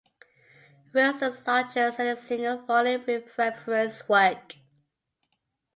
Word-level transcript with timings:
Wilson's 0.93 1.45
largest-selling 1.45 2.15
single 2.15 2.57
volume 2.65 3.05
reference 3.37 4.09
work. 4.09 4.55